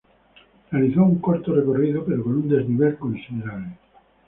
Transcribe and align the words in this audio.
Realiza 0.71 0.99
un 1.03 1.19
corto 1.19 1.53
recorrido, 1.53 2.03
pero 2.03 2.23
con 2.23 2.37
un 2.37 2.49
desnivel 2.49 2.97
considerable. 2.97 3.77